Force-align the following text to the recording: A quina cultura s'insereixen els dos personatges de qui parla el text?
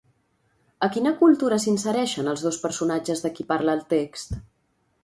A 0.87 0.87
quina 0.95 1.11
cultura 1.19 1.59
s'insereixen 1.65 2.33
els 2.33 2.47
dos 2.47 2.59
personatges 2.65 3.23
de 3.27 3.33
qui 3.37 3.51
parla 3.53 3.79
el 3.81 3.89
text? 3.95 4.37